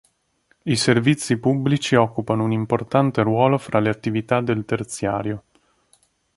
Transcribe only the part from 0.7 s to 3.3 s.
servizi pubblici occupano un importante